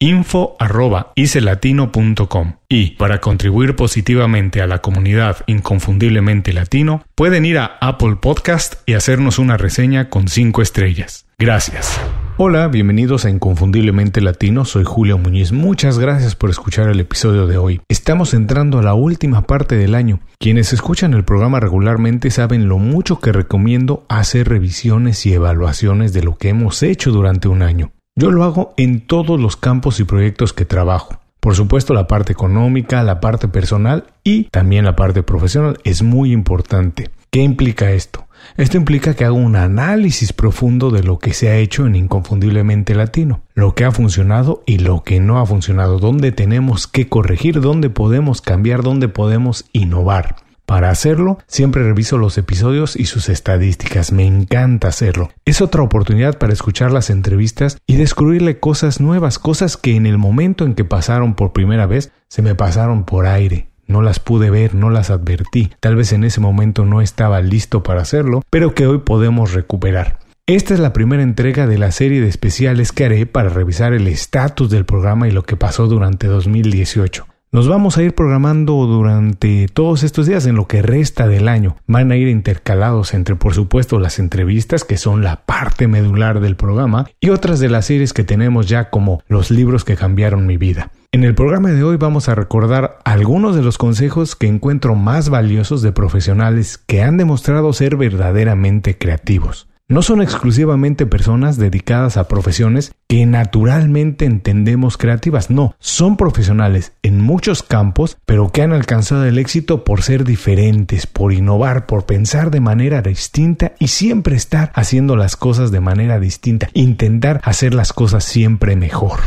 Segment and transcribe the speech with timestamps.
[0.00, 8.76] info.icelatino.com y para contribuir positivamente a la comunidad inconfundiblemente latino pueden ir a Apple Podcast
[8.86, 11.26] y hacernos una reseña con 5 estrellas.
[11.38, 12.00] Gracias.
[12.36, 15.50] Hola, bienvenidos a Inconfundiblemente Latino, soy Julio Muñiz.
[15.50, 17.80] Muchas gracias por escuchar el episodio de hoy.
[17.88, 20.20] Estamos entrando a la última parte del año.
[20.38, 26.22] Quienes escuchan el programa regularmente saben lo mucho que recomiendo hacer revisiones y evaluaciones de
[26.22, 27.90] lo que hemos hecho durante un año.
[28.18, 31.20] Yo lo hago en todos los campos y proyectos que trabajo.
[31.38, 36.32] Por supuesto, la parte económica, la parte personal y también la parte profesional es muy
[36.32, 37.10] importante.
[37.30, 38.26] ¿Qué implica esto?
[38.56, 42.96] Esto implica que hago un análisis profundo de lo que se ha hecho en Inconfundiblemente
[42.96, 47.60] Latino, lo que ha funcionado y lo que no ha funcionado, dónde tenemos que corregir,
[47.60, 50.47] dónde podemos cambiar, dónde podemos innovar.
[50.68, 54.12] Para hacerlo, siempre reviso los episodios y sus estadísticas.
[54.12, 55.30] Me encanta hacerlo.
[55.46, 60.18] Es otra oportunidad para escuchar las entrevistas y descubrirle cosas nuevas, cosas que en el
[60.18, 63.70] momento en que pasaron por primera vez se me pasaron por aire.
[63.86, 65.70] No las pude ver, no las advertí.
[65.80, 70.18] Tal vez en ese momento no estaba listo para hacerlo, pero que hoy podemos recuperar.
[70.46, 74.06] Esta es la primera entrega de la serie de especiales que haré para revisar el
[74.06, 77.26] estatus del programa y lo que pasó durante 2018.
[77.50, 81.76] Nos vamos a ir programando durante todos estos días en lo que resta del año.
[81.86, 86.56] Van a ir intercalados entre, por supuesto, las entrevistas, que son la parte medular del
[86.56, 90.58] programa, y otras de las series que tenemos ya como los libros que cambiaron mi
[90.58, 90.90] vida.
[91.10, 95.30] En el programa de hoy vamos a recordar algunos de los consejos que encuentro más
[95.30, 102.28] valiosos de profesionales que han demostrado ser verdaderamente creativos no son exclusivamente personas dedicadas a
[102.28, 109.24] profesiones que naturalmente entendemos creativas, no, son profesionales en muchos campos, pero que han alcanzado
[109.24, 114.72] el éxito por ser diferentes, por innovar, por pensar de manera distinta y siempre estar
[114.74, 119.20] haciendo las cosas de manera distinta, intentar hacer las cosas siempre mejor.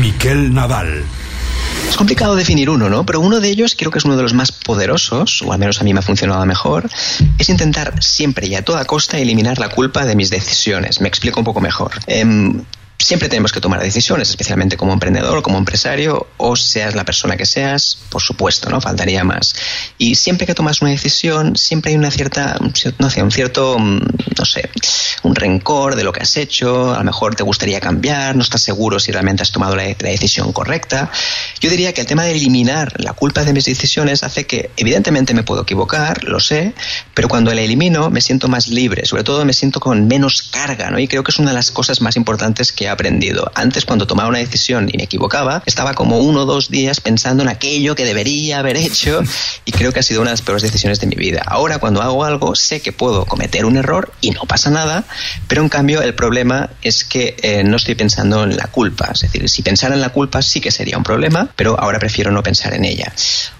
[0.00, 1.04] Miquel Nadal.
[1.90, 3.04] Es complicado definir uno, ¿no?
[3.04, 5.80] Pero uno de ellos creo que es uno de los más poderosos, o al menos
[5.80, 6.88] a mí me ha funcionado mejor,
[7.36, 11.00] es intentar siempre y a toda costa eliminar la culpa de mis decisiones.
[11.00, 11.90] Me explico un poco mejor.
[12.06, 12.62] Em,
[13.04, 17.36] siempre tenemos que tomar decisiones, especialmente como emprendedor o como empresario, o seas la persona
[17.36, 18.80] que seas, por supuesto, ¿no?
[18.80, 19.54] Faltaría más.
[19.98, 22.58] Y siempre que tomas una decisión, siempre hay una cierta,
[22.98, 24.00] no sé, un cierto, mm,
[24.38, 24.70] no sé,
[25.22, 28.62] un rencor de lo que has hecho, a lo mejor te gustaría cambiar, no estás
[28.62, 31.10] seguro si realmente has tomado la, decisión correcta.
[31.60, 35.34] Yo diría que el tema de eliminar la culpa de mis decisiones hace que, evidentemente
[35.34, 36.74] me puedo equivocar, lo sé,
[37.14, 40.90] pero cuando la elimino me siento más libre, sobre todo me siento con menos carga,
[40.90, 40.98] ¿no?
[40.98, 43.50] Y creo que es una de las cosas más importantes que aprendido.
[43.54, 47.42] Antes, cuando tomaba una decisión y me equivocaba, estaba como uno o dos días pensando
[47.42, 49.22] en aquello que debería haber hecho
[49.64, 51.42] y creo que ha sido una de las peores decisiones de mi vida.
[51.46, 55.04] Ahora, cuando hago algo, sé que puedo cometer un error y no pasa nada,
[55.48, 59.10] pero en cambio el problema es que eh, no estoy pensando en la culpa.
[59.12, 62.30] Es decir, si pensara en la culpa sí que sería un problema, pero ahora prefiero
[62.30, 63.12] no pensar en ella.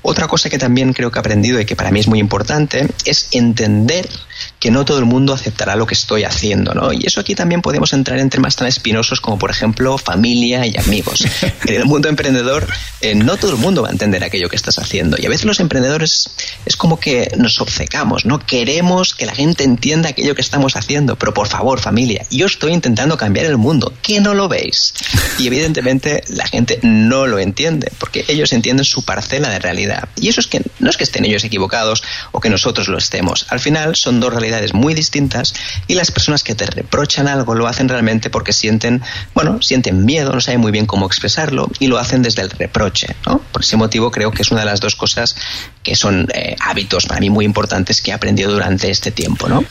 [0.03, 2.89] Otra cosa que también creo que he aprendido y que para mí es muy importante
[3.05, 4.09] es entender
[4.59, 6.93] que no todo el mundo aceptará lo que estoy haciendo, ¿no?
[6.93, 10.77] Y eso aquí también podemos entrar en temas tan espinosos como, por ejemplo, familia y
[10.77, 11.27] amigos.
[11.67, 12.67] en el mundo emprendedor,
[13.01, 15.17] eh, no todo el mundo va a entender aquello que estás haciendo.
[15.19, 16.31] Y a veces los emprendedores
[16.67, 18.39] es como que nos obcecamos, ¿no?
[18.39, 22.73] Queremos que la gente entienda aquello que estamos haciendo, pero por favor, familia, yo estoy
[22.73, 24.95] intentando cambiar el mundo, ¿qué no lo veis?
[25.39, 30.09] Y evidentemente la gente no lo entiende, porque ellos entienden su parcela de realidad.
[30.17, 32.03] Y eso es que no es que estén ellos equivocados
[32.33, 33.47] o que nosotros lo estemos.
[33.49, 35.55] Al final son dos realidades muy distintas
[35.87, 39.03] y las personas que te reprochan algo lo hacen realmente porque sienten,
[39.35, 43.15] bueno, sienten miedo, no saben muy bien cómo expresarlo y lo hacen desde el reproche,
[43.27, 43.39] ¿no?
[43.53, 45.37] Por ese motivo creo que es una de las dos cosas
[45.83, 49.65] que son eh, hábitos para mí muy importantes que he aprendido durante este tiempo, ¿no?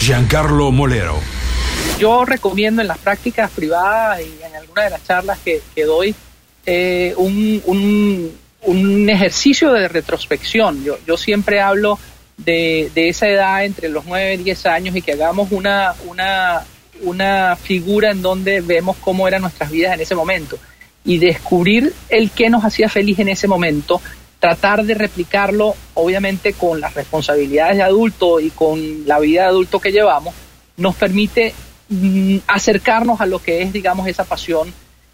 [0.00, 1.18] Giancarlo Molero.
[1.98, 6.14] Yo recomiendo en las prácticas privadas y en alguna de las charlas que, doy
[6.64, 8.32] eh, un, un,
[8.62, 10.82] un, ejercicio de retrospección.
[10.82, 11.98] Yo, yo siempre hablo
[12.44, 16.64] de, esa edad, entre los 9 y 10 años, y que hagamos una, una,
[17.02, 20.58] una figura en donde vemos cómo eran nuestras vidas en ese momento.
[21.04, 24.00] Y descubrir el que nos hacía feliz en ese momento,
[24.38, 29.80] tratar de replicarlo, obviamente con las responsabilidades de adulto y con la vida de adulto
[29.80, 30.34] que llevamos,
[30.76, 31.54] nos permite
[31.88, 34.72] mm, acercarnos a lo que es, digamos, esa pasión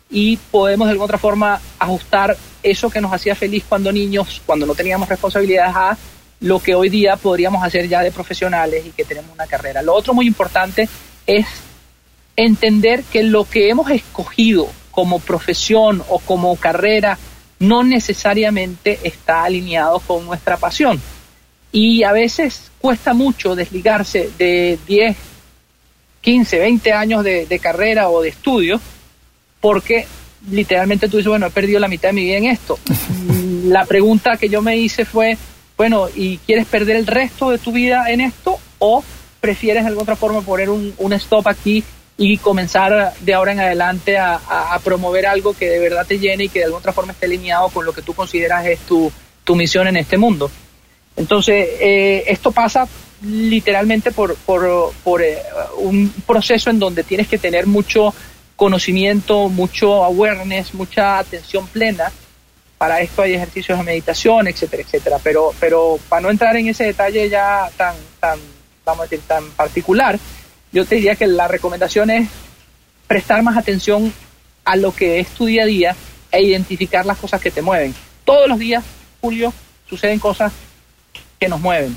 [0.09, 4.67] y podemos de alguna otra forma ajustar eso que nos hacía feliz cuando niños, cuando
[4.67, 5.97] no teníamos responsabilidades, a
[6.41, 9.83] lo que hoy día podríamos hacer ya de profesionales y que tenemos una carrera.
[9.83, 10.89] Lo otro muy importante
[11.27, 11.47] es
[12.37, 17.19] entender que lo que hemos escogido como profesión o como carrera
[17.59, 21.01] no necesariamente está alineado con nuestra pasión.
[21.73, 25.17] Y a veces cuesta mucho desligarse de 10,
[26.21, 28.81] 15, 20 años de, de carrera o de estudio
[29.61, 30.07] porque
[30.51, 32.79] literalmente tú dices, bueno, he perdido la mitad de mi vida en esto.
[33.65, 35.37] La pregunta que yo me hice fue,
[35.77, 39.05] bueno, ¿y quieres perder el resto de tu vida en esto o
[39.41, 41.85] prefieres de alguna otra forma poner un, stop aquí
[42.17, 44.41] y comenzar de ahora en adelante a,
[44.83, 47.85] promover algo que de verdad te llene y que de alguna forma esté alineado con
[47.85, 49.13] lo que tú consideras es tu,
[49.55, 50.51] misión en este mundo?
[51.15, 52.89] Entonces, eh, esto pasa
[53.23, 55.39] literalmente por, por, por eh,
[55.79, 58.15] un proceso en donde tienes que tener mucho
[58.57, 62.11] conocimiento, mucho awareness, mucha atención plena
[62.79, 65.19] para esto hay ejercicios de meditación, etcétera, etcétera.
[65.23, 68.39] Pero, pero para no entrar en ese detalle ya tan, tan,
[68.85, 70.19] vamos a decir, tan particular,
[70.73, 72.29] yo te diría que la recomendación es
[73.07, 74.13] prestar más atención
[74.65, 75.97] a lo que es tu día a día
[76.31, 77.95] e identificar las cosas que te mueven.
[78.25, 78.85] Todos los días,
[79.21, 79.53] Julio,
[79.89, 80.53] suceden cosas
[81.39, 81.97] que nos mueven.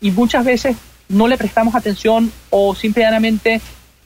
[0.00, 0.76] Y muchas veces
[1.08, 3.60] no le prestamos atención o simplemente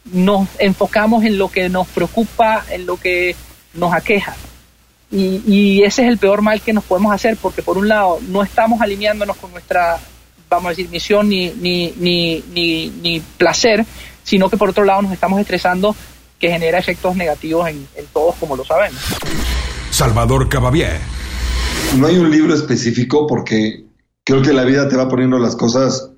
[0.04, 3.36] nos enfocamos en lo que nos preocupa, en lo que
[3.74, 4.34] nos aqueja.
[5.10, 8.42] Y, ese es el peor mal que nos podemos hacer porque por un lado no
[8.42, 9.98] estamos alineándonos con nuestra,
[10.48, 13.84] vamos a decir, misión ni, ni, ni, ni, placer,
[14.24, 15.94] sino que por otro lado nos estamos estresando
[16.40, 19.00] que genera efectos negativos en, todos como lo sabemos.
[19.90, 20.98] Salvador Cabavier.
[21.96, 23.84] No hay un libro específico porque
[24.24, 26.10] creo que la vida te va poniendo las cosas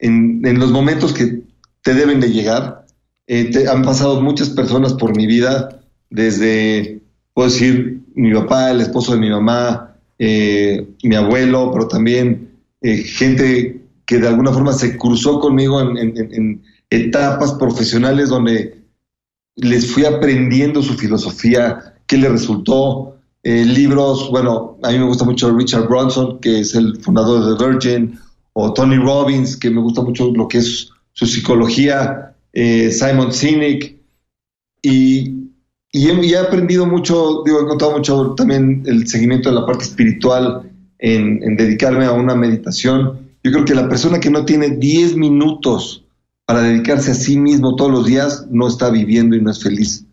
[0.00, 1.42] en, en los momentos que
[1.82, 2.86] te deben de llegar.
[3.26, 7.02] Eh, te, han pasado muchas personas por mi vida, desde,
[7.34, 12.98] puedo decir, mi papá, el esposo de mi mamá, eh, mi abuelo, pero también eh,
[12.98, 18.82] gente que de alguna forma se cruzó conmigo en, etapas profesionales donde
[19.56, 23.16] les fui aprendiendo su filosofía, qué le resultó.
[23.42, 27.66] Eh, libros, bueno, a mí me gusta mucho Richard Bronson, que es el fundador de
[27.66, 28.18] Virgin,
[28.52, 33.96] o Tony Robbins, que me gusta mucho lo que es su psicología, Simon Sinek,
[34.82, 35.42] y
[35.94, 40.72] y he, aprendido mucho, digo, he encontrado mucho también el seguimiento de la parte espiritual
[40.98, 43.28] en, dedicarme a una meditación.
[43.44, 46.06] Yo creo que la persona que no tiene 10 minutos
[46.46, 50.06] para dedicarse a sí mismo todos los días no está viviendo y no es feliz.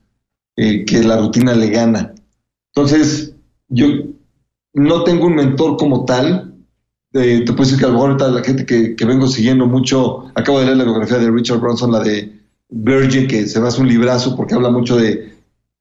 [0.57, 2.13] eh, que la rutina le gana.
[2.75, 3.33] Entonces,
[3.69, 3.87] yo
[4.73, 6.55] no tengo un mentor como tal.
[7.13, 10.59] Eh, te puedo decir que a lo la gente que, que, vengo siguiendo mucho, acabo
[10.59, 12.37] de leer la biografía de Richard Branson, la de
[12.69, 15.28] Virgin, que se me hace un librazo porque habla mucho de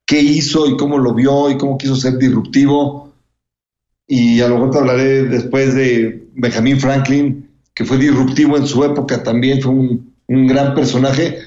[0.09, 3.13] qué hizo y cómo lo vio y cómo quiso ser disruptivo.
[4.07, 8.83] Y a lo mejor te hablaré después de Benjamin Franklin, que fue disruptivo en su
[8.83, 11.39] época también, fue un, gran personaje.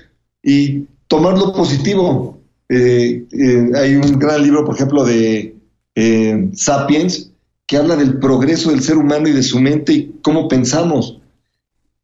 [0.44, 2.39] Y tomar lo positivo.
[2.70, 5.56] Eh, eh, hay un gran libro, por ejemplo, de
[5.96, 7.32] eh, Sapiens,
[7.65, 11.20] que habla del progreso del ser humano y de su mente y cómo pensamos.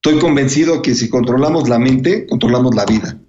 [0.02, 3.20] Estoy convencido que si controlamos la mente, controlamos la vida.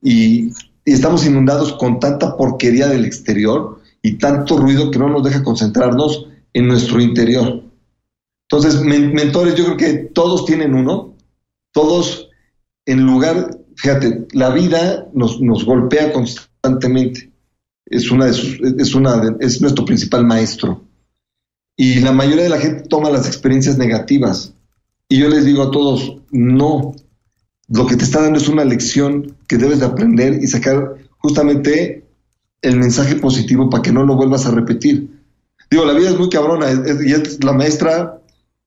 [0.00, 0.52] Y,
[0.92, 6.26] estamos inundados con tanta porquería del exterior y tanto ruido que no nos deja concentrarnos
[6.52, 7.62] en nuestro interior.
[8.50, 11.14] Entonces, mentores, yo creo que todos tienen uno,
[11.72, 12.30] todos
[12.86, 17.30] en lugar, fíjate, la vida nos, nos golpea constantemente
[17.90, 18.30] es, una de
[18.78, 20.84] es, una es nuestro principal maestro.
[21.76, 24.54] Y la mayoría de la gente toma las experiencias negativas.
[25.08, 26.94] Y yo les digo a todos, no,
[27.68, 32.04] lo que te está dando es una lección que debes de aprender y sacar justamente
[32.62, 35.08] el mensaje positivo para que no lo vuelvas a repetir.
[35.70, 36.66] Digo, la vida es muy cabrona
[37.04, 38.20] y es la maestra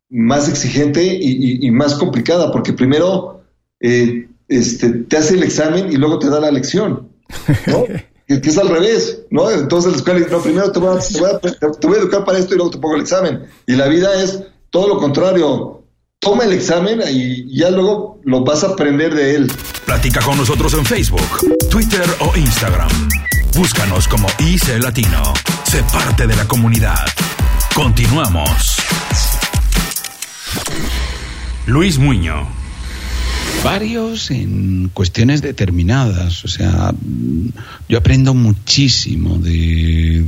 [0.10, 3.42] más exigente y, más complicada, porque primero
[3.80, 7.10] eh, este, te hace el examen y luego te da la lección.
[7.68, 7.86] ¿no?
[8.28, 9.50] que, es al revés, ¿no?
[9.50, 12.96] Entonces la escuela no, primero te voy, a, educar para esto y luego te pongo
[12.96, 13.46] el examen.
[13.66, 15.81] Y la vida es todo lo contrario.
[16.22, 19.52] Toma el examen y ya luego lo vas a aprender de él.
[19.88, 21.40] Platica con nosotros en Facebook,
[21.72, 22.92] Twitter o Instagram.
[23.56, 25.34] Búscanos como IC Latino.
[25.64, 27.08] Sé parte de la comunidad.
[27.74, 28.78] Continuamos.
[31.66, 32.48] Luis Muño
[33.64, 36.46] varios en cuestiones determinadas.
[36.46, 36.94] O sea,
[37.90, 40.24] yo aprendo muchísimo de,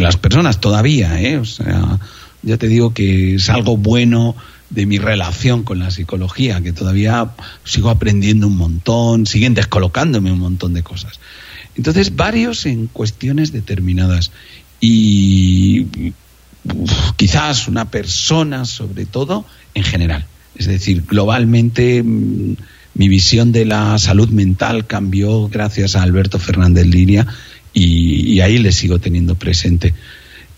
[0.00, 1.38] las personas todavía, ¿eh?
[1.38, 1.98] O sea,
[2.42, 4.34] ya te digo que es algo bueno
[4.70, 7.30] de mi relación con la psicología, que todavía
[7.64, 11.20] sigo aprendiendo un montón, siguen descolocándome un montón de cosas.
[11.76, 14.30] Entonces, varios en cuestiones determinadas.
[14.80, 16.12] Y
[17.16, 19.44] quizás una persona, sobre todo,
[19.74, 20.26] en general.
[20.56, 22.56] Es decir, globalmente mm,
[22.94, 27.26] mi visión de la salud mental cambió gracias a Alberto Fernández Línea
[27.72, 29.94] y, ahí le sigo teniendo presente.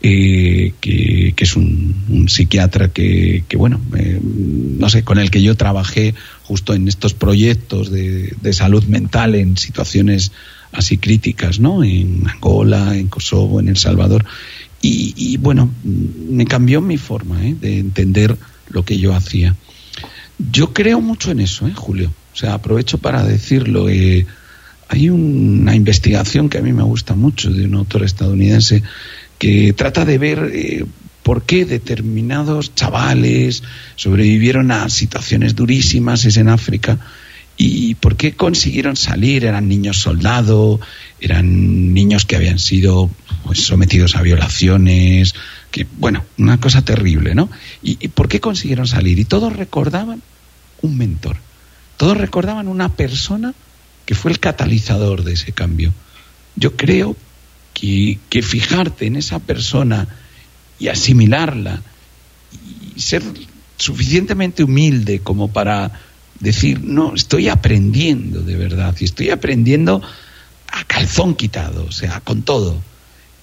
[0.02, 6.14] Eh, que, es un, psiquiatra que, bueno, eh, no sé, con el que yo trabajé
[6.42, 10.32] justo en estos proyectos de, salud mental en situaciones
[10.72, 11.84] así críticas, ¿no?
[11.84, 14.24] En Angola, en Kosovo, en El Salvador.
[14.82, 17.54] Y, bueno, me cambió mi forma ¿eh?
[17.60, 18.38] de entender
[18.70, 19.54] lo que yo hacía.
[20.50, 22.10] Yo creo mucho en eso, ¿eh, Julio.
[22.32, 23.88] O sea, aprovecho para decirlo.
[24.88, 28.82] Hay una investigación que a mí me gusta mucho de un autor estadounidense
[29.40, 30.84] que trata de ver eh,
[31.22, 33.62] por qué determinados chavales
[33.96, 36.98] sobrevivieron a situaciones durísimas en África
[37.56, 39.46] y por qué consiguieron salir.
[39.46, 40.80] Eran niños soldados,
[41.20, 43.10] eran niños que habían sido
[43.46, 45.34] pues, sometidos a violaciones,
[45.70, 47.48] que bueno, una cosa terrible, ¿no?
[47.82, 49.18] ¿Y, por qué consiguieron salir?
[49.18, 50.20] Y todos recordaban
[50.82, 51.38] un mentor,
[51.96, 53.54] todos recordaban una persona
[54.04, 55.94] que fue el catalizador de ese cambio.
[56.56, 57.16] Yo creo
[57.80, 60.06] que, que fijarte en esa persona
[60.78, 61.80] y asimilarla
[62.96, 63.22] y ser
[63.78, 65.92] suficientemente humilde como para
[66.40, 70.02] decir, no, estoy aprendiendo de verdad y estoy aprendiendo
[70.68, 72.82] a calzón quitado, o sea, con todo.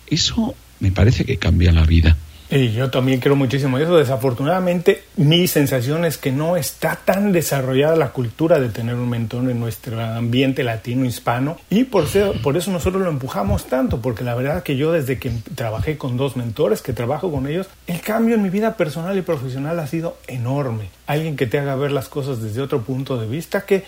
[0.06, 2.15] Eso me parece que cambia la vida.
[2.50, 3.98] Y yo también creo muchísimo eso.
[3.98, 9.50] Desafortunadamente, mi sensación es que no está tan desarrollada la cultura de tener un mentor
[9.50, 12.06] en nuestro ambiente latino hispano y por,
[12.42, 16.16] por eso nosotros lo empujamos tanto, porque la verdad que yo desde que trabajé con
[16.16, 19.88] dos mentores, que trabajo con ellos, el cambio en mi vida personal y profesional ha
[19.88, 20.89] sido enorme.
[21.06, 23.84] Alguien que te haga ver las cosas desde otro punto de vista que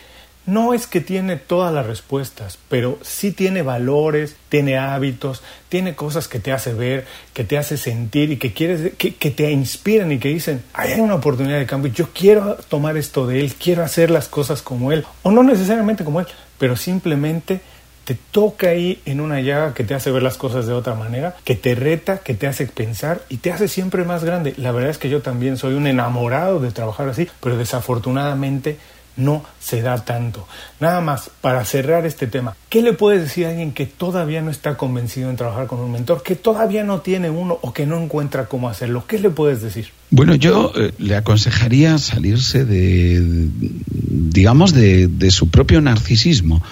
[0.50, 6.28] no es que tiene todas las respuestas, pero sí tiene valores, tiene hábitos, tiene cosas
[6.28, 10.20] que te hace ver, que te hace sentir y que quieres que, te inspiran y
[10.20, 14.10] que dicen, hay una oportunidad de cambio, yo quiero tomar esto de él, quiero hacer
[14.10, 16.28] las cosas como él, o no necesariamente como él,
[16.58, 17.62] pero simplemente
[18.06, 21.36] te toca ahí en una llaga que te hace ver las cosas de otra manera,
[21.44, 24.56] que te reta, que te hace pensar y te hace siempre más grande.
[24.58, 28.80] La verdad es que yo también soy un enamorado de trabajar así, pero desafortunadamente
[29.20, 30.48] no se da tanto.
[30.80, 34.50] Nada más, para cerrar este tema, ¿qué le puedes decir a alguien que todavía no
[34.50, 38.02] está convencido en trabajar con un mentor, que todavía no tiene uno o que no
[38.02, 39.06] encuentra cómo hacerlo?
[39.08, 39.90] ¿Qué le puedes decir?
[40.12, 46.64] Bueno, yo eh, le aconsejaría salirse de, digamos, de, su propio narcisismo.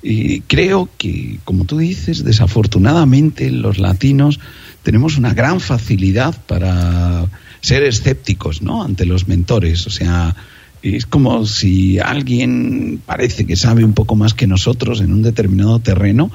[0.00, 4.38] Y creo que, como tú dices, desafortunadamente los latinos
[4.84, 7.26] tenemos una gran facilidad para
[7.60, 8.84] ser escépticos, ¿no?
[8.84, 10.36] Ante los mentores, o sea,
[10.82, 15.78] es como si alguien parece que sabe un poco más que nosotros en un determinado
[15.78, 16.30] terreno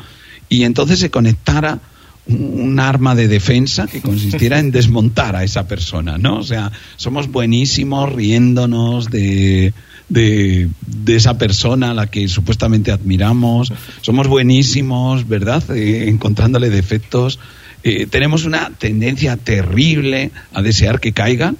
[0.49, 1.79] y entonces se conectara
[2.25, 6.37] un arma de defensa que consistiera en desmontar a esa persona, ¿no?
[6.37, 9.73] O sea, somos buenísimos riéndonos de,
[10.09, 10.69] de,
[11.07, 15.63] esa persona a la que supuestamente admiramos, somos buenísimos, ¿verdad?
[15.75, 17.39] Eh, encontrándole defectos.
[17.83, 21.57] Eh, tenemos una tendencia terrible a desear que caigan.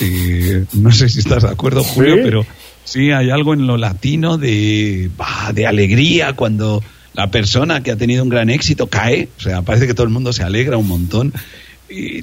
[0.00, 2.46] Eh, no sé si estás de acuerdo, Julio, pero
[2.84, 5.10] sí hay algo en lo latino de,
[5.54, 6.82] de alegría cuando
[7.14, 10.12] la persona que ha tenido un gran éxito cae, o sea, parece que todo el
[10.12, 11.32] mundo se alegra un montón.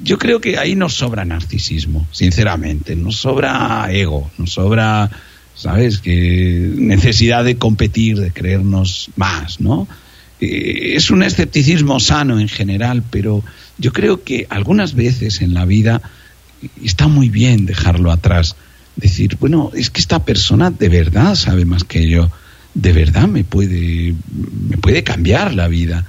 [0.02, 5.10] yo creo que ahí nos sobra narcisismo, sinceramente, nos sobra ego, nos sobra,
[5.56, 5.98] ¿sabes?
[5.98, 9.88] Que necesidad de competir, de creernos más, ¿no?
[10.40, 13.42] Eh, es un escepticismo sano en general, pero
[13.78, 16.02] yo creo que algunas veces en la vida
[16.82, 18.56] está muy bien dejarlo atrás.
[18.96, 22.30] Decir, bueno, es que esta persona de verdad sabe más que yo
[22.74, 24.14] de verdad me puede,
[24.68, 26.04] me puede cambiar la vida.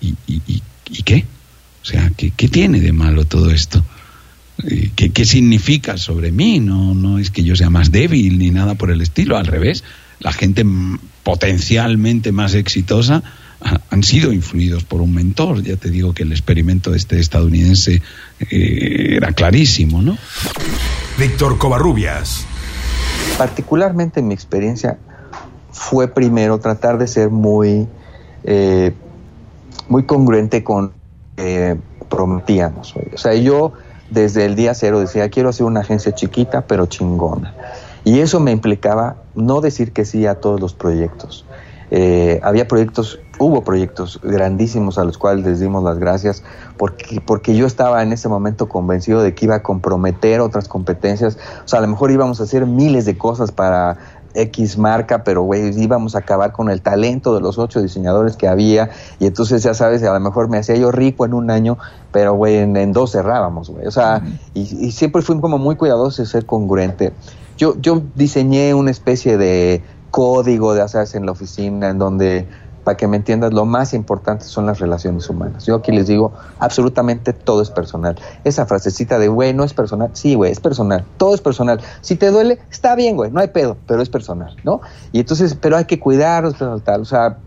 [0.00, 1.24] ¿Y, y, y qué?
[1.82, 3.84] O sea, ¿qué, ¿qué, tiene de malo todo esto?
[4.62, 6.60] Eh, ¿Qué, ¿Qué, significa sobre mí?
[6.60, 9.82] No, no es que yo sea más débil ni nada por el estilo, al revés.
[10.20, 10.64] La gente
[11.22, 13.22] potencialmente más exitosa
[13.90, 15.62] han sido influidos por un mentor.
[15.62, 18.02] Ya te digo que el experimento este estadounidense
[18.50, 20.16] eh, era clarísimo, ¿no?
[21.18, 22.46] Víctor Covarrubias.
[23.38, 24.98] Particularmente en mi experiencia,
[25.70, 27.88] fue primero tratar de ser muy,
[28.44, 28.92] eh,
[29.88, 30.92] muy congruente con
[31.36, 31.76] eh,
[32.08, 32.94] prometíamos.
[33.12, 33.72] O sea, yo
[34.10, 37.54] desde el día cero decía, quiero hacer una agencia chiquita pero chingona.
[38.04, 41.44] Y eso me implicaba no decir que sí a todos los proyectos.
[41.90, 46.42] Eh, había proyectos, hubo proyectos grandísimos a los cuales les dimos las gracias
[46.76, 51.38] porque, porque yo estaba en ese momento convencido de que iba a comprometer otras competencias.
[51.64, 53.98] O sea, a lo mejor íbamos a hacer miles de cosas para
[54.34, 58.48] X marca, pero güey, íbamos a acabar con el talento de los ocho diseñadores que
[58.48, 61.78] había y entonces ya sabes, a lo mejor me hacía yo rico en un año,
[62.12, 63.86] pero güey, en, dos cerrábamos, güey.
[63.86, 67.12] O sea, y, siempre fui como muy cuidadoso de ser congruente.
[67.56, 72.46] Yo, yo diseñé una especie de código de hacerse en la oficina en donde
[72.84, 75.64] para que me entiendas, lo más importante son las relaciones humanas.
[75.66, 78.16] Yo aquí les digo, absolutamente todo es personal.
[78.44, 80.10] Esa frasecita de, güey, no es personal.
[80.12, 81.04] Sí, güey, es personal.
[81.16, 81.80] Todo es personal.
[82.02, 84.82] Si te duele, está bien, güey, no hay pedo, pero es personal, ¿no?
[85.12, 87.00] Y entonces, pero hay que cuidarnos, tal.
[87.00, 87.38] O sea,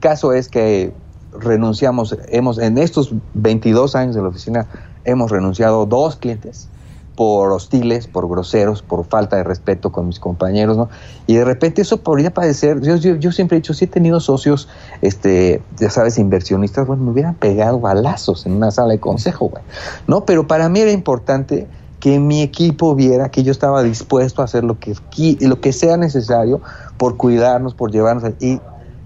[0.00, 0.92] caso es que
[1.32, 4.66] renunciamos, hemos, en estos 22 años de la oficina,
[5.04, 6.68] hemos renunciado dos clientes
[7.16, 10.88] por hostiles, por groseros, por falta de respeto con mis compañeros, ¿no?
[11.26, 14.68] Y de repente eso podría parecer, yo, yo, siempre he dicho, si he tenido socios,
[15.02, 19.62] este, ya sabes, inversionistas, bueno, me hubieran pegado balazos en una sala de consejo, güey,
[20.06, 20.24] ¿no?
[20.24, 21.68] Pero para mí era importante
[22.00, 24.96] que mi equipo viera que yo estaba dispuesto a hacer lo que,
[25.40, 26.60] lo que sea necesario
[26.96, 28.58] por cuidarnos, por llevarnos, y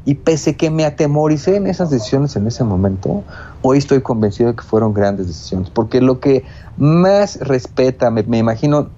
[0.07, 3.25] y pese que me atemoricé en esas decisiones en ese momento,
[3.61, 6.45] hoy estoy convencido de que fueron grandes decisiones, porque lo que
[6.77, 8.89] más respeta, me, imagino,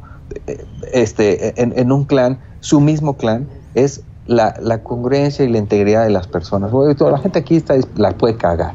[0.46, 6.10] eh, este, en, un clan, su mismo clan, es la, congruencia y la integridad de
[6.10, 6.70] las personas.
[6.70, 8.74] Toda la gente aquí está, la puede cagar.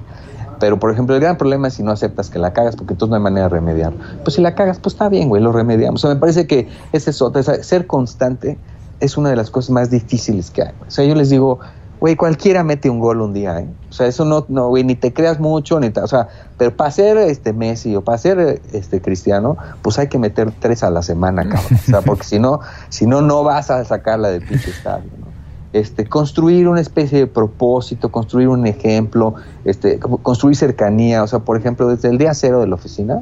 [0.60, 3.12] Pero, por ejemplo, el gran problema es si no aceptas que la cagas, porque entonces
[3.12, 4.00] no hay manera de remediarlo.
[4.24, 6.04] Pues si la cagas, pues está bien, güey, lo remediamos.
[6.04, 8.58] O sea, me parece que ese es otro, ser constante
[9.00, 10.74] es una de las cosas más difíciles que hay.
[10.88, 11.60] O sea, yo les digo,
[12.04, 13.68] güey, cualquiera mete un gol un día, ¿eh?
[13.90, 16.92] O sea, eso no, no, güey, ni te creas mucho, ni o sea, pero para
[16.92, 21.02] ser este Messi o para ser este Cristiano, pues hay que meter tres a la
[21.02, 21.80] semana, cabrón.
[21.82, 25.28] O sea, porque si no, si no, no vas a sacarla del pinche estadio, ¿no?
[25.72, 31.24] Este, construir una especie de propósito, construir un ejemplo, este, construir cercanía.
[31.24, 33.22] O sea, por ejemplo, desde el día cero de la oficina,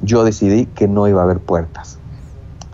[0.00, 1.98] yo decidí que no iba a haber puertas.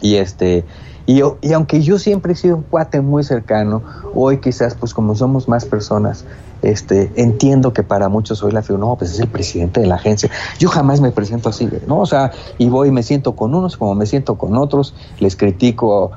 [0.00, 0.64] Y este,
[1.08, 3.82] y, y, aunque yo siempre he sido un cuate muy cercano,
[4.14, 6.26] hoy quizás pues como somos más personas,
[6.60, 9.94] este, entiendo que para muchos soy la figura, no, pues es el presidente de la
[9.94, 10.30] agencia.
[10.58, 12.00] Yo jamás me presento así, ¿no?
[12.00, 15.34] O sea, y voy y me siento con unos como me siento con otros, les
[15.34, 16.10] critico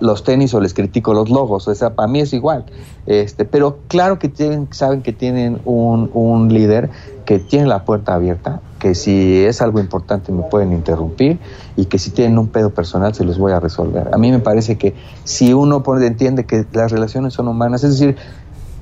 [0.00, 2.64] los tenis o les critico los logos, o sea, para mí es igual.
[3.06, 6.90] Este, pero claro que tienen, saben que tienen un, un líder
[7.24, 11.38] que tiene la puerta abierta, que si es algo importante me pueden interrumpir
[11.76, 14.10] y que si tienen un pedo personal se los voy a resolver.
[14.12, 18.16] A mí me parece que si uno entiende que las relaciones son humanas, es decir,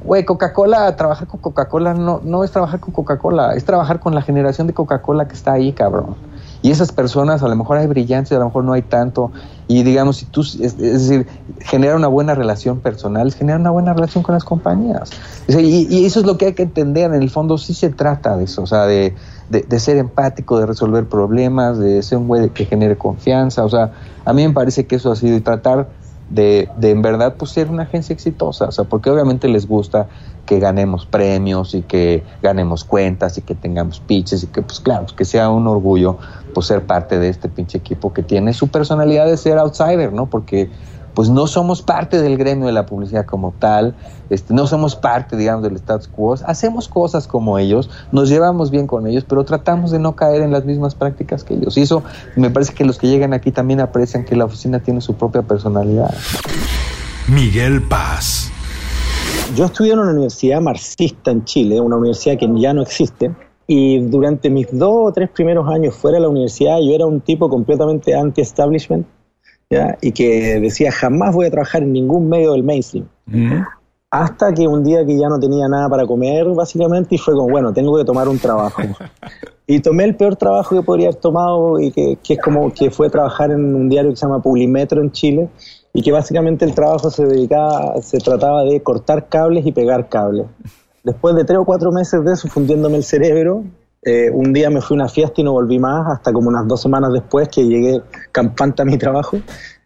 [0.05, 4.23] güey, Coca-Cola, trabajar con Coca-Cola no, no es trabajar con Coca-Cola, es trabajar con la
[4.23, 6.17] generación de Coca-Cola que está ahí, cabrón.
[6.63, 9.33] Y esas personas, a lo mejor hay brillantes, a lo mejor no hay tanto.
[9.67, 11.27] Y digamos, si tú, es, decir,
[11.61, 15.11] generar una buena relación personal es generar una buena relación con las compañías.
[15.49, 17.13] y, eso es lo que hay que entender.
[17.15, 19.15] En el fondo, sí se trata de eso, o sea, de,
[19.49, 23.65] de, ser empático, de resolver problemas, de ser un güey que genere confianza.
[23.65, 23.93] O sea,
[24.25, 25.89] a mí me parece que eso ha sido y tratar
[26.31, 30.09] de, de en verdad pues ser una agencia exitosa, o sea, porque obviamente les gusta
[30.47, 35.07] que ganemos premios y que ganemos cuentas y que tengamos pitches y que pues claro,
[35.15, 36.19] que sea un orgullo
[36.55, 40.27] pues ser parte de este pinche equipo que tiene su personalidad de ser outsider, ¿no?
[40.27, 40.71] Porque
[41.15, 43.95] pues no somos parte del gremio de la publicidad como tal,
[44.31, 48.87] este, no somos parte, digamos, del status quo, hacemos cosas como ellos, nos llevamos bien
[48.87, 51.77] con ellos, pero tratamos de no caer en las mismas prácticas que ellos.
[51.77, 52.03] Y eso
[52.37, 55.43] me parece que los que llegan aquí también aprecian que la oficina tiene su propia
[55.43, 56.15] personalidad.
[57.29, 58.51] Miguel Paz.
[59.57, 63.33] Yo estudié en una universidad marxista en Chile, una universidad que ya no existe,
[63.67, 67.21] y durante mis dos o tres primeros años fuera de la universidad yo era un
[67.21, 69.07] tipo completamente anti-establishment,
[70.01, 73.07] y que decía jamás voy a trabajar en ningún medio del mainstream.
[74.11, 77.49] Hasta que un día que ya no tenía nada para comer, básicamente, y fue como,
[77.49, 78.83] bueno, tengo que tomar un trabajo.
[79.69, 82.91] y tomé el peor trabajo que podría haber tomado, y que, que, es como que
[82.91, 85.49] fue trabajar en un diario que se llama Publimetro en Chile,
[85.93, 90.47] y que básicamente el trabajo se dedicaba, se trataba de cortar cables y pegar cables.
[91.05, 93.63] Después de tres o cuatro meses de eso, fundiéndome el cerebro,
[94.03, 96.67] eh, un día me fui a una fiesta y no volví más, hasta como unas
[96.67, 98.01] dos semanas después que llegué
[98.33, 99.39] campante a mi trabajo.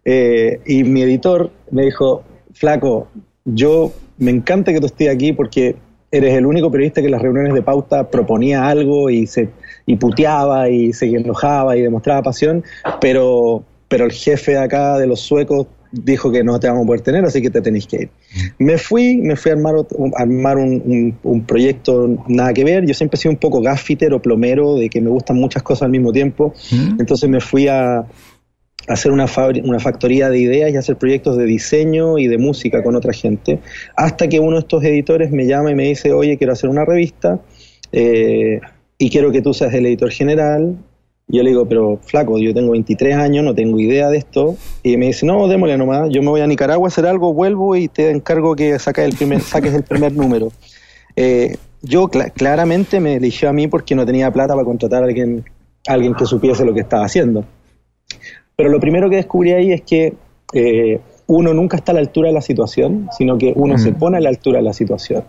[0.04, 2.22] Eh, y mi editor me dijo,
[2.52, 3.08] flaco,
[3.44, 5.76] yo me encanta que tú estés aquí porque
[6.10, 9.50] eres el único periodista que en las reuniones de pauta proponía algo y se
[9.86, 12.62] y puteaba y se enojaba y demostraba pasión,
[13.00, 15.66] pero, pero el jefe acá de los suecos
[16.02, 18.10] dijo que no te vamos a poder tener, así que te tenéis que ir.
[18.58, 19.74] Me fui, me fui a armar,
[20.16, 22.86] armar un, un, proyecto nada que ver.
[22.86, 25.82] Yo siempre he sido un poco gaffiter o plomero, de que me gustan muchas cosas
[25.82, 26.52] al mismo tiempo.
[26.98, 28.04] Entonces me fui a,
[28.88, 29.26] hacer una,
[29.62, 33.60] una factoría de ideas y hacer proyectos de diseño y de música con otra gente.
[33.96, 36.84] Hasta que uno de estos editores me llama y me dice, oye, quiero hacer una
[36.84, 37.40] revista.
[37.92, 38.60] Eh,
[38.98, 40.76] y quiero que tú seas el editor general
[41.26, 44.56] yo le digo, pero flaco, yo tengo 23 años, no tengo idea de esto.
[44.82, 47.76] Y me dice, no, démosle nomás, yo me voy a Nicaragua a hacer algo, vuelvo
[47.76, 50.52] y te encargo que saques el primer, saques el primer número.
[51.16, 55.44] Eh, yo claramente me eligió a mí porque no tenía plata para contratar a alguien,
[55.86, 57.44] alguien que supiese lo que estaba haciendo.
[58.56, 60.14] Pero lo primero que descubrí ahí es que
[60.52, 64.18] eh, uno nunca está a la altura de la situación, sino que uno se pone
[64.18, 65.24] a la altura de la situación.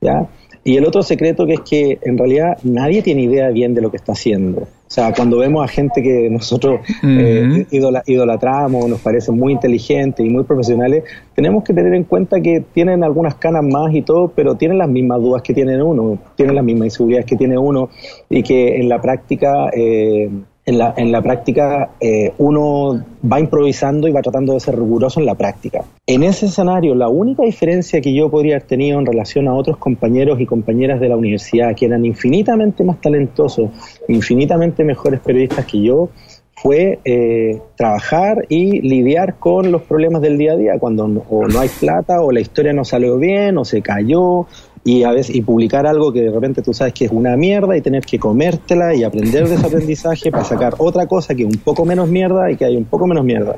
[0.00, 0.28] ¿ya?
[0.64, 3.90] Y el otro secreto que es que en realidad nadie tiene idea bien de lo
[3.90, 4.68] que está haciendo.
[4.90, 7.64] O sea, cuando vemos a gente que nosotros eh,
[8.06, 13.04] idolatramos, nos parecen muy inteligentes y muy profesionales, tenemos que tener en cuenta que tienen
[13.04, 16.64] algunas canas más y todo, pero tienen las mismas dudas que tienen uno, tienen las
[16.64, 17.88] mismas inseguridades que tiene uno
[18.28, 20.28] y que en la práctica eh,
[20.70, 25.20] en la, en la práctica eh, uno va improvisando y va tratando de ser riguroso
[25.20, 25.84] en la práctica.
[26.06, 29.76] En ese escenario, la única diferencia que yo podría haber tenido en relación a otros
[29.76, 33.70] compañeros y compañeras de la universidad, que eran infinitamente más talentosos,
[34.08, 36.08] infinitamente mejores periodistas que yo,
[36.54, 41.58] fue eh, trabajar y lidiar con los problemas del día a día, cuando o no
[41.58, 44.46] hay plata, o la historia no salió bien, o se cayó,
[44.82, 47.76] y a veces y publicar algo que de repente tú sabes que es una mierda
[47.76, 51.48] y tener que comértela y aprender de ese aprendizaje para sacar otra cosa que es
[51.48, 53.56] un poco menos mierda y que hay un poco menos mierda.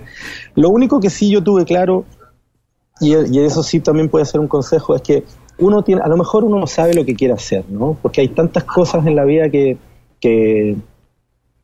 [0.56, 2.04] Lo único que sí yo tuve claro
[3.00, 5.24] y, eso sí también puede ser un consejo es que
[5.58, 7.96] uno tiene a lo mejor uno no sabe lo que quiere hacer, ¿no?
[8.00, 9.76] Porque hay tantas cosas en la vida que
[10.20, 10.76] que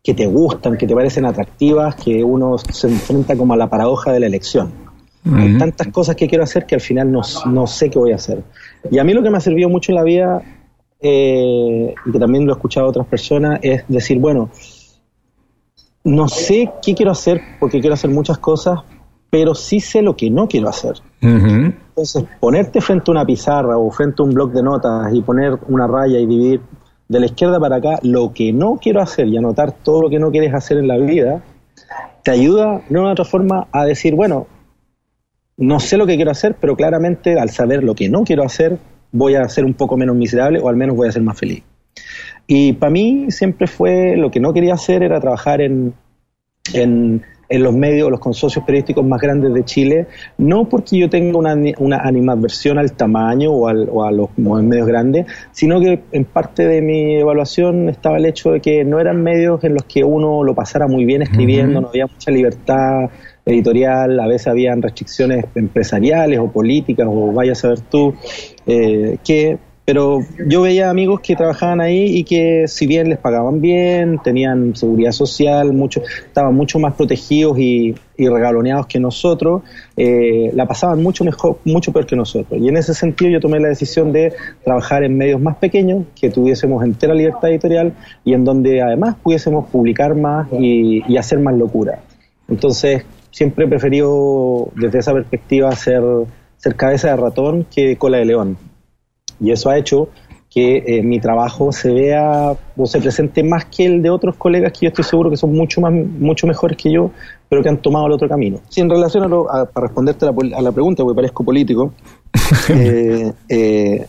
[0.03, 4.13] que te gustan, que te parecen atractivas, que uno se enfrenta como a la paradoja
[4.13, 4.73] de la elección.
[5.31, 8.15] Hay tantas cosas que quiero hacer que al final no, no, sé qué voy a
[8.15, 8.43] hacer.
[8.91, 10.43] Y a mí lo que me ha servido mucho en la vida,
[11.01, 14.51] eh, y que también lo he escuchado a otras personas, es decir, bueno,
[16.05, 18.81] no sé qué quiero hacer porque quiero hacer muchas cosas,
[19.31, 20.95] pero sí sé lo que no quiero hacer.
[21.21, 25.59] Entonces, ponerte frente a una pizarra o frente a un bloc de notas y poner
[25.69, 26.61] una raya y dividir
[27.09, 30.19] de la izquierda para acá lo que no quiero hacer y anotar todo lo que
[30.19, 31.43] no quieres hacer en la vida,
[32.23, 34.47] te ayuda de una u otra forma a decir, bueno,
[35.59, 38.79] no sé lo que quiero hacer, pero claramente al saber lo que no quiero hacer,
[39.13, 41.63] voy a ser un poco menos miserable o al menos voy a ser más feliz.
[42.47, 45.95] Y para mí siempre fue lo que no quería hacer era trabajar en,
[46.73, 50.07] en, en los medios, los consocios periodísticos más grandes de Chile,
[50.39, 54.87] no porque yo tenga una, una animadversión al tamaño o, al, o a los medios
[54.87, 59.23] grandes, sino que en parte de mi evaluación estaba el hecho de que no eran
[59.23, 63.11] medios en los que uno lo pasara muy bien escribiendo, no había mucha libertad
[63.49, 68.15] editorial, a veces habían restricciones empresariales o políticas, o vaya a saber tú,
[68.67, 69.59] eh, que
[69.89, 74.77] pero yo veía amigos que trabajaban ahí y que si bien les pagaban bien, tenían
[74.77, 79.63] seguridad social, mucho, estaban mucho más protegidos y, regaloneados que nosotros,
[79.97, 82.61] eh, la pasaban mucho mejor, mucho peor que nosotros.
[82.61, 86.29] Y en ese sentido yo tomé la decisión de trabajar en medios más pequeños, que
[86.29, 87.95] tuviésemos entera libertad editorial
[88.27, 92.01] y en donde además pudiésemos publicar más y, y hacer más locura.
[92.47, 93.05] Entonces
[93.39, 96.03] siempre he preferido desde esa perspectiva ser,
[96.57, 98.59] ser cabeza de ratón que cola de león
[99.41, 100.09] y eso ha hecho
[100.51, 104.73] que eh, mi trabajo se vea o se presente más que el de otros colegas
[104.73, 107.13] que yo estoy seguro que son mucho más mucho mejores que yo,
[107.49, 108.59] pero que han tomado el otro camino.
[108.69, 111.93] Sí, en relación a, lo, para responderte a la, pregunta, porque parezco político,
[112.71, 114.07] eh, eh,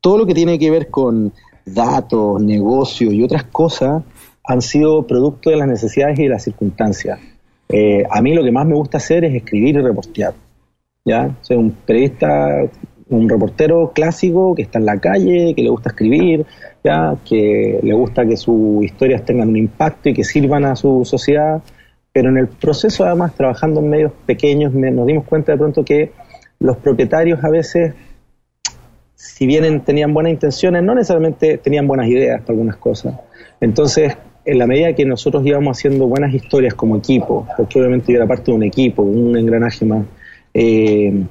[0.00, 1.32] todo lo que tiene que ver con
[1.64, 4.02] datos, negocios y otras cosas
[4.46, 7.18] han sido producto de las necesidades y de las circunstancias.
[7.68, 10.34] A mí lo que más me gusta hacer es escribir y repostear.
[11.04, 11.34] ¿ya?
[11.42, 12.68] Soy un periodista
[13.08, 16.46] un reportero clásico que está en la calle, que le gusta escribir,
[16.82, 21.04] ya que le gusta que sus historias tengan un impacto y que sirvan a su
[21.04, 21.62] sociedad,
[22.12, 26.12] pero en el proceso además trabajando en medios pequeños nos dimos cuenta de pronto que
[26.60, 27.94] los propietarios a veces,
[29.14, 33.16] si bien tenían buenas intenciones, no necesariamente tenían buenas ideas para algunas cosas.
[33.60, 38.18] Entonces, en la medida que nosotros íbamos haciendo buenas historias como equipo, porque obviamente yo
[38.18, 40.04] era parte de un equipo, un engranaje más,
[40.52, 41.24] eh,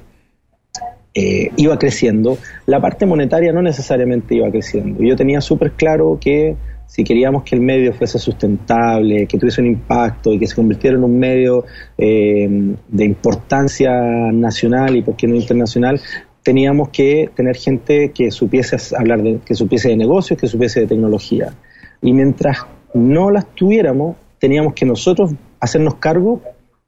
[1.14, 5.02] eh, iba creciendo, la parte monetaria no necesariamente iba creciendo.
[5.02, 9.68] Yo tenía súper claro que si queríamos que el medio fuese sustentable, que tuviese un
[9.68, 11.64] impacto y que se convirtiera en un medio
[11.96, 12.48] eh,
[12.88, 13.92] de importancia
[14.32, 16.00] nacional y por qué no internacional,
[16.42, 20.86] teníamos que tener gente que supiese hablar de, que supiese de negocios, que supiese de
[20.86, 21.54] tecnología.
[22.02, 26.40] Y mientras no las tuviéramos, teníamos que nosotros hacernos cargo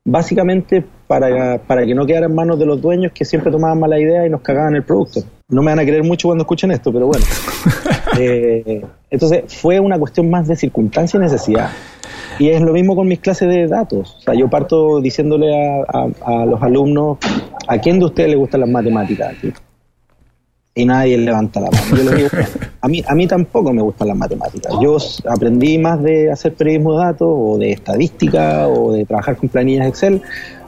[0.04, 3.98] básicamente para, para que no quedara en manos de los dueños que siempre tomaban mala
[3.98, 5.20] idea y nos cagaban el producto.
[5.48, 7.24] No me van a creer mucho cuando escuchen esto, pero bueno.
[8.18, 11.68] Eh, entonces fue una cuestión más de circunstancia y necesidad.
[12.38, 14.16] Y es lo mismo con mis clases de datos.
[14.16, 17.18] O sea, yo parto diciéndole a, a los alumnos,
[17.68, 19.34] ¿a quién de ustedes le gustan las matemáticas?
[20.76, 22.10] Y nadie levanta la mano.
[22.80, 24.72] a, mí, a mí tampoco me gustan las matemáticas.
[24.80, 29.48] Yo aprendí más de hacer periodismo de datos o de estadística o de trabajar con
[29.48, 30.20] planillas Excel,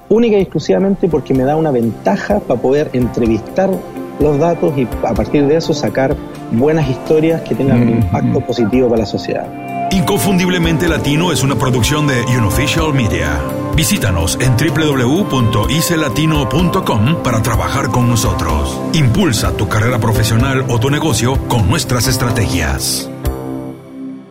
[0.08, 3.70] única y exclusivamente porque me da una ventaja para poder entrevistar
[4.18, 6.16] los datos y a partir de eso sacar
[6.52, 9.46] buenas historias que tengan un impacto positivo para la sociedad.
[9.92, 13.38] Inconfundiblemente Latino es una producción de Unofficial Media.
[13.78, 18.76] Visítanos en www.icelatino.com para trabajar con nosotros.
[18.92, 23.08] Impulsa tu carrera profesional o tu negocio con nuestras estrategias.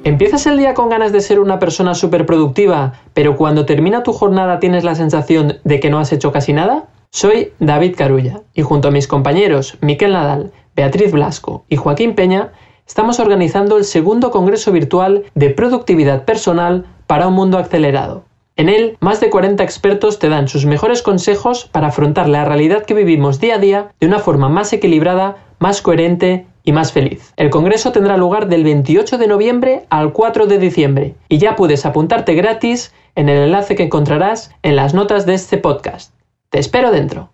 [0.04, 4.12] ¿Empiezas el día con ganas de ser una persona súper productiva, pero cuando termina tu
[4.12, 6.90] jornada tienes la sensación de que no has hecho casi nada?
[7.12, 12.52] Soy David Carulla y junto a mis compañeros Miquel Nadal, Beatriz Blasco y Joaquín Peña,
[12.86, 18.27] estamos organizando el segundo Congreso Virtual de Productividad Personal para un Mundo Acelerado.
[18.58, 22.86] En él, más de 40 expertos te dan sus mejores consejos para afrontar la realidad
[22.86, 27.34] que vivimos día a día de una forma más equilibrada, más coherente y más feliz.
[27.38, 31.86] El Congreso tendrá lugar del 28 de noviembre al 4 de diciembre y ya puedes
[31.86, 36.16] apuntarte gratis en el enlace que encontrarás en las notas de este podcast.
[36.50, 37.30] Te espero dentro.